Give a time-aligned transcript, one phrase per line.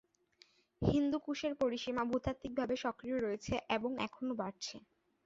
[0.81, 4.75] হিন্দু কুশের পরিসীমা ভূতাত্ত্বিকভাবে সক্রিয় রয়েছে এবং এখনও বাড়ছে।